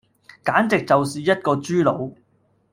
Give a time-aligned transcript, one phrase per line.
[0.43, 2.15] 簡直就是一個豬腦